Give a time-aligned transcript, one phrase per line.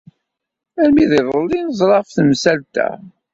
[0.81, 2.87] Armi d iḍelli ay neẓra ɣef temsalt-a.